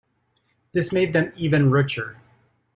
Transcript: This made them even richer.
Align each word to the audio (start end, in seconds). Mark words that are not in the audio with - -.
This 0.71 0.91
made 0.91 1.13
them 1.13 1.31
even 1.35 1.69
richer. 1.69 2.17